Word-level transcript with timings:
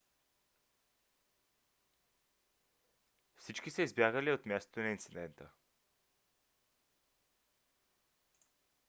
всички 3.37 3.69
са 3.71 3.81
избягали 3.81 4.31
от 4.31 4.45
мястото 4.45 4.79
на 4.79 4.89
инцидента 4.89 5.49